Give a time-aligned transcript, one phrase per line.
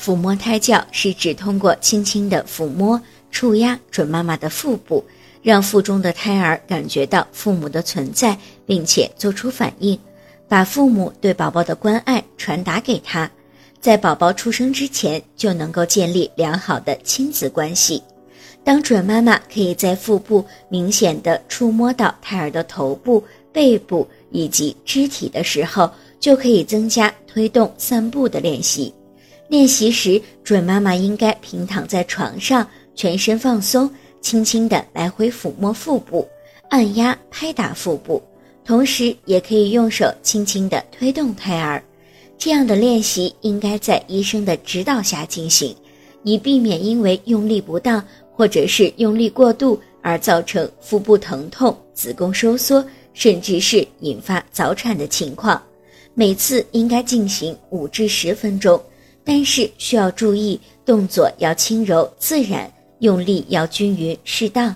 [0.00, 3.00] 抚摸胎教是指通过轻轻的抚摸、
[3.32, 5.04] 触压准妈妈的腹部，
[5.42, 9.98] 让腹中的胎儿感觉到父母的存在，并且做出反应，
[10.46, 13.28] 把父母对宝宝的关爱传达给他，
[13.80, 18.00] 在宝宝出生之前就能够建立良好的亲子关系。
[18.62, 23.22] 当准妈妈可以在腹部明显的触摸到胎儿的头部、
[23.52, 25.90] 背部以及肢体的时候，
[26.20, 28.92] 就可以增加推动散步的练习。
[29.48, 36.28] 练习时，准妈妈应该平躺在床上，全身放松，轻轻地来回抚摸腹部，
[36.68, 38.22] 按压拍打腹部，
[38.62, 41.82] 同时也可以用手轻轻地推动胎儿。
[42.36, 45.74] 这样的练习应该在医生的指导下进行，
[46.24, 55.60] 以避免因为用力不当或者是用力过度而造成腹部疼痛、子宫收缩，甚至是引发早产的情况。
[56.12, 58.78] 每次应该进行五至十分钟。
[59.28, 64.74] 但是需要注意，动作要轻柔自然，用力要均匀适当。